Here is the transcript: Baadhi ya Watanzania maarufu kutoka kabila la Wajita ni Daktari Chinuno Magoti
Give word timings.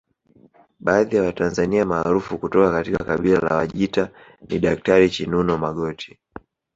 Baadhi 0.79 1.15
ya 1.15 1.23
Watanzania 1.23 1.85
maarufu 1.85 2.37
kutoka 2.37 2.83
kabila 3.05 3.39
la 3.39 3.55
Wajita 3.55 4.09
ni 4.49 4.59
Daktari 4.59 5.09
Chinuno 5.09 5.57
Magoti 5.57 6.19